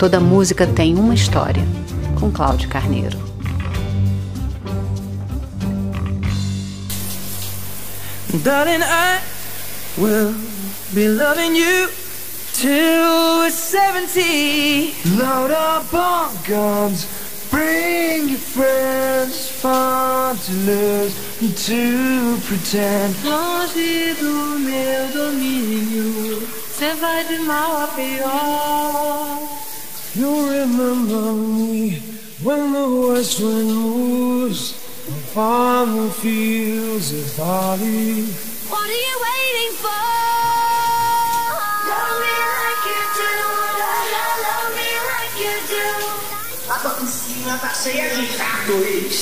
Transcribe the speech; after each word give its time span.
Toda 0.00 0.18
música 0.18 0.66
tem 0.66 0.94
uma 0.94 1.12
história, 1.12 1.62
com 2.18 2.32
Cláudio 2.32 2.70
Carneiro. 2.70 3.18
Darling, 8.42 8.82
I 8.82 9.20
will 9.98 10.34
be 10.94 11.06
loving 11.06 11.54
you 11.54 11.90
till 12.54 13.40
we're 13.40 13.50
70. 13.50 14.94
Load 15.18 15.50
up 15.52 15.92
on 15.92 16.30
guns, 16.48 17.06
bring 17.50 18.30
your 18.30 18.38
friends, 18.38 19.50
fun 19.50 20.34
to 20.46 20.52
lose, 20.64 21.14
to 21.66 22.40
pretend. 22.46 23.14
Longe 23.22 24.14
do 24.14 24.58
meu 24.60 25.08
domínio, 25.12 26.48
cê 26.74 26.94
vai 26.94 27.22
de 27.26 27.38
mal 27.40 27.82
a 27.82 27.86
pior. 27.88 29.19
Me 30.80 32.00
when 32.42 32.72
the 32.72 33.12
west 33.12 33.38
wind 33.38 33.68
moves 33.68 34.72
upon 35.06 35.94
the 35.94 36.10
fields 36.10 37.12
of 37.12 37.36
barley. 37.36 38.24
What 38.72 38.88
are 38.88 39.02
you 39.08 39.16
waiting 39.28 39.76
for? 39.76 40.04
Love 41.84 42.16
me 42.24 42.32
like 42.56 42.82
you 42.88 43.02
do. 43.20 43.32
Love, 43.76 44.08
love 44.48 44.70
me 44.72 44.90
like 45.12 45.36
you 45.44 45.56
do. 45.68 46.72
A 46.72 46.74
tua 46.78 46.92
piscina 46.92 47.58
tá 47.58 47.74
cheia 47.74 48.14
de 48.16 48.24
ratos. 48.38 49.14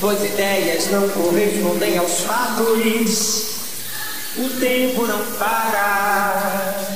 Tuas 0.00 0.24
ideias 0.24 0.90
não 0.90 1.08
correspondem 1.10 1.98
aos 1.98 2.20
fatos. 2.20 3.44
O 4.38 4.48
tempo 4.58 5.06
não 5.06 5.22
para. 5.38 6.95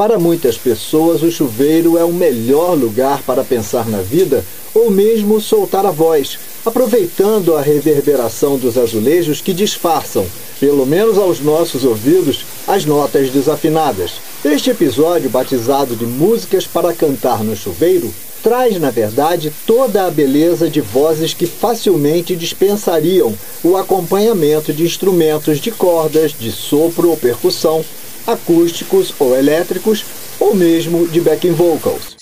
Para 0.00 0.18
muitas 0.18 0.56
pessoas, 0.56 1.22
o 1.22 1.30
chuveiro 1.30 1.98
é 1.98 2.02
o 2.02 2.10
melhor 2.10 2.72
lugar 2.74 3.20
para 3.20 3.44
pensar 3.44 3.86
na 3.86 4.00
vida 4.00 4.42
ou 4.72 4.90
mesmo 4.90 5.42
soltar 5.42 5.84
a 5.84 5.90
voz, 5.90 6.38
aproveitando 6.64 7.54
a 7.54 7.60
reverberação 7.60 8.56
dos 8.56 8.78
azulejos 8.78 9.42
que 9.42 9.52
disfarçam, 9.52 10.24
pelo 10.58 10.86
menos 10.86 11.18
aos 11.18 11.40
nossos 11.40 11.84
ouvidos, 11.84 12.46
as 12.66 12.86
notas 12.86 13.28
desafinadas. 13.28 14.12
Este 14.42 14.70
episódio, 14.70 15.28
batizado 15.28 15.94
de 15.94 16.06
Músicas 16.06 16.66
para 16.66 16.94
Cantar 16.94 17.44
no 17.44 17.54
Chuveiro, 17.54 18.10
traz, 18.42 18.80
na 18.80 18.90
verdade, 18.90 19.52
toda 19.66 20.06
a 20.06 20.10
beleza 20.10 20.70
de 20.70 20.80
vozes 20.80 21.34
que 21.34 21.44
facilmente 21.44 22.34
dispensariam 22.34 23.34
o 23.62 23.76
acompanhamento 23.76 24.72
de 24.72 24.82
instrumentos 24.82 25.58
de 25.58 25.70
cordas, 25.70 26.32
de 26.32 26.50
sopro 26.50 27.10
ou 27.10 27.18
percussão, 27.18 27.84
acústicos 28.26 29.12
ou 29.18 29.36
elétricos, 29.36 30.04
ou 30.40 30.54
mesmo 30.54 31.06
de 31.08 31.20
backing 31.20 31.52
vocals. 31.52 32.16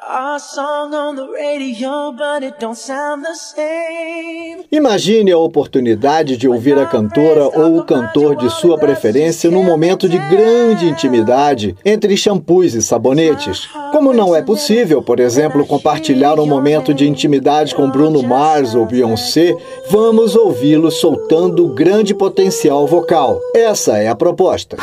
Our 0.00 0.38
song 0.38 0.94
on 0.94 1.16
the 1.16 1.28
radio, 1.28 2.12
but 2.12 2.42
it 2.42 2.58
don't 2.58 2.78
sound 2.78 3.24
the 3.24 3.34
same. 3.34 4.37
Imagine 4.70 5.32
a 5.32 5.38
oportunidade 5.38 6.36
de 6.36 6.48
ouvir 6.48 6.78
a 6.78 6.86
cantora 6.86 7.44
ou 7.44 7.78
o 7.78 7.84
cantor 7.84 8.36
de 8.36 8.50
sua 8.50 8.76
preferência 8.76 9.50
num 9.50 9.62
momento 9.62 10.08
de 10.08 10.18
grande 10.18 10.86
intimidade 10.86 11.76
entre 11.84 12.16
shampoos 12.16 12.74
e 12.74 12.82
sabonetes. 12.82 13.68
Como 13.92 14.12
não 14.12 14.34
é 14.36 14.42
possível, 14.42 15.02
por 15.02 15.20
exemplo, 15.20 15.66
compartilhar 15.66 16.38
um 16.38 16.46
momento 16.46 16.92
de 16.92 17.08
intimidade 17.08 17.74
com 17.74 17.90
Bruno 17.90 18.22
Mars 18.22 18.74
ou 18.74 18.84
Beyoncé, 18.84 19.54
vamos 19.90 20.36
ouvi-lo 20.36 20.90
soltando 20.90 21.68
grande 21.68 22.14
potencial 22.14 22.86
vocal. 22.86 23.40
Essa 23.54 23.98
é 23.98 24.08
a 24.08 24.14
proposta. 24.14 24.76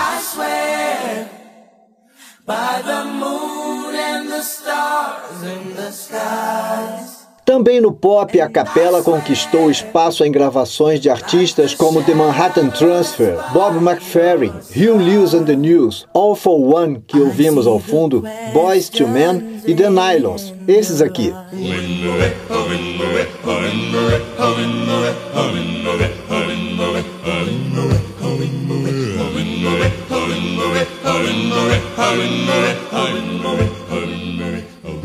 By 2.48 2.84
the 2.86 3.04
moon 3.06 3.96
and 3.96 4.30
the 4.30 4.42
stars 4.44 5.42
in 5.44 5.76
the 5.76 5.92
skies. 5.92 7.25
Também 7.46 7.80
no 7.80 7.92
pop, 7.92 8.42
a 8.42 8.50
capela 8.50 9.04
conquistou 9.04 9.70
espaço 9.70 10.26
em 10.26 10.32
gravações 10.32 11.00
de 11.00 11.12
artistas 11.12 11.76
como 11.76 12.04
The 12.04 12.16
Manhattan 12.16 12.70
Transfer, 12.70 13.38
Bob 13.54 13.78
McFerrin, 13.78 14.52
Hugh 14.76 14.98
Lewis 14.98 15.36
and 15.36 15.44
the 15.44 15.56
News, 15.56 16.08
All 16.12 16.36
for 16.36 16.60
One, 16.60 17.04
que 17.06 17.20
ouvimos 17.20 17.68
ao 17.68 17.80
fundo, 17.80 18.24
Boys 18.52 18.90
to 18.90 19.08
Men 19.08 19.62
e 19.68 19.76
The 19.76 19.92
Nylons. 19.92 20.56
Esses 20.68 21.02
aqui. 21.02 21.32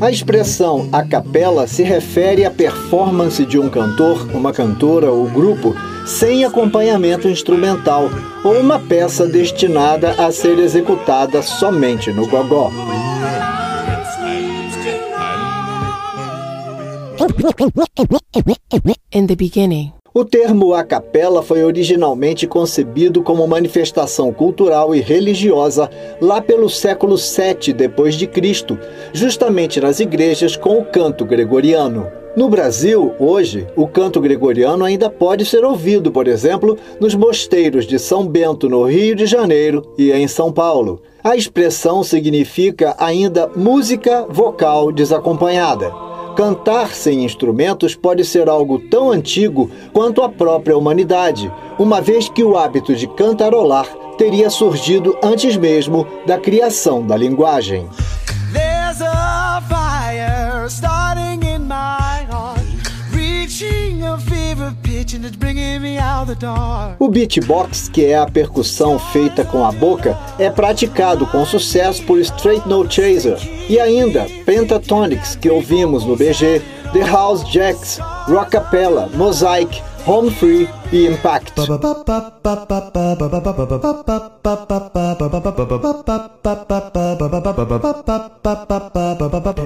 A 0.00 0.10
expressão 0.10 0.88
a 0.92 1.02
capela 1.02 1.66
se 1.66 1.82
refere 1.82 2.46
à 2.46 2.50
performance 2.50 3.44
de 3.44 3.58
um 3.58 3.68
cantor, 3.68 4.26
uma 4.34 4.50
cantora 4.50 5.12
ou 5.12 5.28
grupo 5.28 5.74
sem 6.06 6.42
acompanhamento 6.42 7.28
instrumental 7.28 8.08
ou 8.42 8.58
uma 8.58 8.78
peça 8.78 9.26
destinada 9.26 10.12
a 10.12 10.32
ser 10.32 10.58
executada 10.58 11.42
somente 11.42 12.10
no 12.12 12.26
gogó. 12.26 12.70
In 19.12 19.26
the 19.26 19.34
beginning, 19.34 19.92
O 20.12 20.24
termo 20.24 20.74
a 20.74 20.82
capela 20.82 21.40
foi 21.40 21.62
originalmente 21.62 22.44
concebido 22.44 23.22
como 23.22 23.46
manifestação 23.46 24.32
cultural 24.32 24.92
e 24.92 25.00
religiosa 25.00 25.88
lá 26.20 26.42
pelo 26.42 26.68
século 26.68 27.16
VII 27.16 27.72
depois 27.72 28.16
de 28.16 28.26
Cristo, 28.26 28.76
justamente 29.12 29.80
nas 29.80 30.00
igrejas 30.00 30.56
com 30.56 30.78
o 30.78 30.84
canto 30.84 31.24
gregoriano. 31.24 32.08
No 32.36 32.48
Brasil, 32.48 33.14
hoje, 33.20 33.68
o 33.76 33.86
canto 33.86 34.20
gregoriano 34.20 34.84
ainda 34.84 35.08
pode 35.08 35.44
ser 35.44 35.64
ouvido, 35.64 36.10
por 36.10 36.26
exemplo, 36.26 36.76
nos 36.98 37.14
mosteiros 37.14 37.86
de 37.86 37.96
São 37.96 38.26
Bento, 38.26 38.68
no 38.68 38.84
Rio 38.84 39.14
de 39.14 39.26
Janeiro, 39.26 39.94
e 39.96 40.10
em 40.10 40.26
São 40.26 40.52
Paulo. 40.52 41.00
A 41.22 41.36
expressão 41.36 42.02
significa 42.02 42.96
ainda 42.98 43.48
música 43.54 44.26
vocal 44.28 44.90
desacompanhada. 44.90 46.09
Cantar 46.36 46.94
sem 46.94 47.24
instrumentos 47.24 47.94
pode 47.94 48.24
ser 48.24 48.48
algo 48.48 48.78
tão 48.78 49.10
antigo 49.10 49.70
quanto 49.92 50.22
a 50.22 50.28
própria 50.28 50.76
humanidade, 50.76 51.52
uma 51.78 52.00
vez 52.00 52.28
que 52.28 52.42
o 52.42 52.56
hábito 52.56 52.94
de 52.94 53.06
cantarolar 53.06 53.86
teria 54.16 54.50
surgido 54.50 55.16
antes 55.22 55.56
mesmo 55.56 56.06
da 56.26 56.38
criação 56.38 57.06
da 57.06 57.16
linguagem. 57.16 57.88
There's 58.52 59.00
a 59.02 59.62
fire 59.68 60.66
starting 60.68 61.19
O 66.98 67.08
beatbox, 67.08 67.88
que 67.88 68.04
é 68.04 68.18
a 68.18 68.26
percussão 68.26 68.98
feita 68.98 69.44
com 69.44 69.64
a 69.64 69.72
boca, 69.72 70.16
é 70.38 70.50
praticado 70.50 71.26
com 71.26 71.44
sucesso 71.44 72.02
por 72.04 72.18
Straight 72.20 72.68
No 72.68 72.90
Chaser 72.90 73.38
e 73.68 73.78
ainda 73.78 74.26
Pentatonics, 74.44 75.36
que 75.36 75.50
ouvimos 75.50 76.04
no 76.04 76.16
BG, 76.16 76.62
The 76.92 77.04
House 77.04 77.44
Jacks, 77.50 77.98
Rockapella, 78.28 79.08
Mosaic, 79.14 79.82
Home 80.06 80.30
Free 80.30 80.68
Impact. 80.92 81.52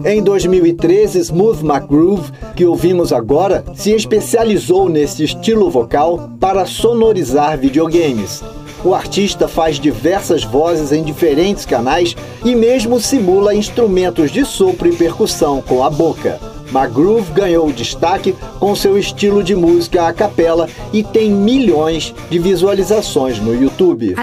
Em 0.04 0.22
2013, 0.22 1.18
Smooth 1.20 1.64
McGroove, 1.64 2.30
que 2.54 2.66
ouvimos 2.66 3.10
agora, 3.10 3.64
se 3.74 3.92
especializou 3.92 4.90
nesse 4.90 5.24
estilo 5.24 5.70
vocal 5.70 6.30
para 6.38 6.66
sonorizar 6.66 7.56
videogames. 7.56 8.42
O 8.84 8.94
artista 8.94 9.48
faz 9.48 9.80
diversas 9.80 10.44
vozes 10.44 10.92
em 10.92 11.02
diferentes 11.02 11.64
canais 11.64 12.14
e 12.44 12.54
mesmo 12.54 13.00
simula 13.00 13.54
instrumentos 13.54 14.30
de 14.30 14.44
sopro 14.44 14.86
e 14.86 14.94
percussão 14.94 15.62
com 15.62 15.82
a 15.82 15.88
boca. 15.88 16.53
McGroove 16.74 17.30
ganhou 17.32 17.70
destaque 17.72 18.34
com 18.58 18.74
seu 18.74 18.98
estilo 18.98 19.44
de 19.44 19.54
música 19.54 20.08
a 20.08 20.12
capela 20.12 20.68
e 20.92 21.04
tem 21.04 21.30
milhões 21.30 22.12
de 22.28 22.38
visualizações 22.40 23.38
no 23.38 23.54
YouTube. 23.54 24.16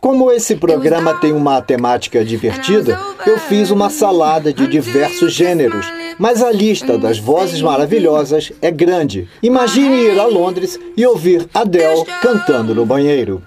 Como 0.00 0.30
esse 0.30 0.56
programa 0.56 1.14
tem 1.14 1.32
uma 1.32 1.60
temática 1.60 2.24
divertida, 2.24 2.98
eu 3.26 3.38
fiz 3.38 3.70
uma 3.70 3.90
salada 3.90 4.52
de 4.52 4.66
diversos 4.66 5.34
gêneros, 5.34 5.86
mas 6.18 6.42
a 6.42 6.50
lista 6.50 6.96
das 6.96 7.18
vozes 7.18 7.60
maravilhosas 7.60 8.52
é 8.62 8.70
grande. 8.70 9.28
Imagine 9.42 9.96
ir 9.96 10.18
a 10.18 10.26
Londres 10.26 10.78
e 10.96 11.06
ouvir 11.06 11.46
Adele 11.52 12.04
cantando 12.22 12.74
no 12.74 12.86
banheiro. 12.86 13.42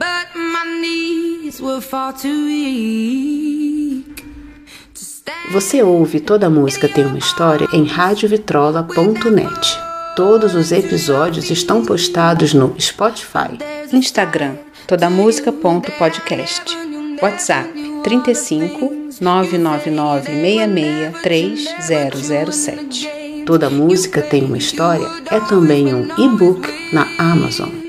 Você 5.52 5.82
ouve 5.82 6.20
Toda 6.20 6.50
Música 6.50 6.88
Tem 6.88 7.06
Uma 7.06 7.18
História 7.18 7.68
em 7.74 7.86
radiovitrola.net. 7.86 9.80
Todos 10.16 10.54
os 10.54 10.72
episódios 10.72 11.50
estão 11.50 11.84
postados 11.84 12.54
no 12.54 12.76
Spotify, 12.80 13.58
Instagram, 13.92 14.56
todamusica.podcast, 14.86 16.78
WhatsApp 17.22 18.02
35 18.04 18.94
999 19.20 20.26
66 20.26 21.14
3007. 21.24 23.44
Toda 23.46 23.70
música 23.70 24.22
tem 24.22 24.44
uma 24.44 24.58
história 24.58 25.08
é 25.32 25.40
também 25.40 25.94
um 25.94 26.08
e-book 26.20 26.68
na 26.94 27.08
Amazon. 27.18 27.87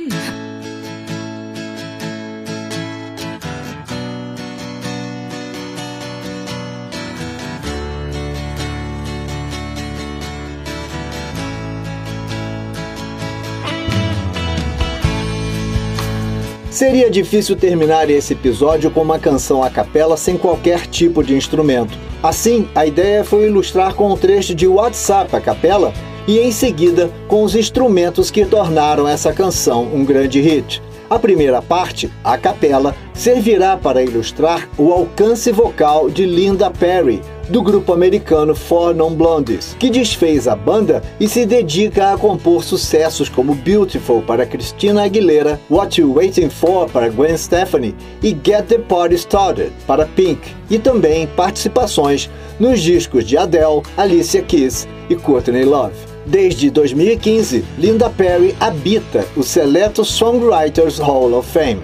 Seria 16.78 17.10
difícil 17.10 17.56
terminar 17.56 18.08
esse 18.08 18.34
episódio 18.34 18.88
com 18.88 19.02
uma 19.02 19.19
canção 19.19 19.64
a 19.64 19.69
capela 19.69 20.16
sem 20.16 20.38
qualquer 20.38 20.86
tipo 20.86 21.25
de 21.25 21.34
instrumento. 21.34 21.98
Assim, 22.22 22.69
a 22.72 22.86
ideia 22.86 23.25
foi 23.25 23.46
ilustrar 23.46 23.94
com 23.94 24.12
um 24.12 24.16
trecho 24.16 24.54
de 24.54 24.69
WhatsApp 24.69 25.34
a 25.34 25.40
capela 25.40 25.92
e 26.25 26.38
em 26.38 26.52
seguida 26.52 27.10
com 27.26 27.42
os 27.42 27.56
instrumentos 27.56 28.30
que 28.30 28.46
tornaram 28.46 29.08
essa 29.08 29.32
canção 29.32 29.92
um 29.92 30.04
grande 30.04 30.40
hit. 30.40 30.80
A 31.10 31.19
primeira 31.19 31.60
parte, 31.60 32.12
a 32.22 32.38
capela, 32.38 32.94
servirá 33.12 33.76
para 33.76 34.00
ilustrar 34.00 34.69
o 34.78 34.92
alcance 34.92 35.50
vocal 35.50 36.08
de 36.08 36.24
Linda 36.26 36.70
Perry, 36.70 37.20
do 37.48 37.62
grupo 37.62 37.92
americano 37.92 38.54
Four 38.54 38.94
Non 38.94 39.14
Blondes, 39.14 39.74
que 39.78 39.90
desfez 39.90 40.46
a 40.46 40.54
banda 40.54 41.02
e 41.18 41.28
se 41.28 41.46
dedica 41.46 42.12
a 42.12 42.18
compor 42.18 42.62
sucessos 42.62 43.28
como 43.28 43.54
Beautiful 43.54 44.22
para 44.22 44.46
Christina 44.46 45.04
Aguilera, 45.04 45.60
What 45.70 46.00
You 46.00 46.14
Waiting 46.14 46.50
For 46.50 46.88
para 46.90 47.08
Gwen 47.08 47.36
Stefani 47.36 47.94
e 48.22 48.28
Get 48.28 48.66
the 48.68 48.78
Party 48.78 49.14
Started 49.14 49.72
para 49.86 50.06
Pink, 50.06 50.40
e 50.70 50.78
também 50.78 51.26
participações 51.28 52.30
nos 52.60 52.80
discos 52.80 53.24
de 53.24 53.36
Adele, 53.36 53.82
Alicia 53.96 54.42
Keys 54.42 54.86
e 55.08 55.16
Courtney 55.16 55.64
Love. 55.64 55.94
Desde 56.26 56.70
2015, 56.70 57.64
Linda 57.78 58.10
Perry 58.10 58.54
habita 58.60 59.24
o 59.34 59.42
seleto 59.42 60.04
Songwriters 60.04 60.98
Hall 60.98 61.32
of 61.32 61.50
Fame. 61.50 61.80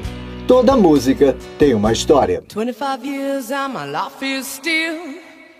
Toda 0.46 0.76
música 0.76 1.34
tem 1.58 1.72
uma 1.72 1.92
história. 1.92 2.42
25 2.54 3.06
years 3.06 3.50
and 3.50 3.68
my 3.68 3.86
life 3.86 4.22
is 4.22 4.46
still 4.46 5.33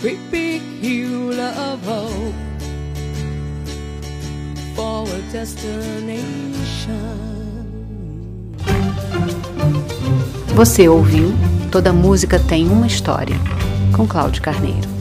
great 0.00 0.16
hill 0.80 1.38
of 1.38 1.84
hope 1.84 2.34
for 4.74 5.04
a 5.06 5.20
destination. 5.30 6.80
Você 10.54 10.88
ouviu 10.88 11.32
Toda 11.70 11.92
Música 11.92 12.38
Tem 12.38 12.66
Uma 12.66 12.86
História, 12.86 13.36
com 13.94 14.06
Cláudio 14.06 14.42
Carneiro. 14.42 14.99